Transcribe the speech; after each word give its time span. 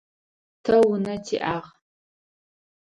Тэ 0.63 0.75
унэ 0.89 1.13
тиӏагъ. 1.25 1.69